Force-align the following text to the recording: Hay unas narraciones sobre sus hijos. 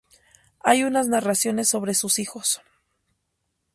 Hay 0.61 0.81
unas 0.83 1.07
narraciones 1.09 1.69
sobre 1.69 1.93
sus 1.93 2.17
hijos. 2.17 2.63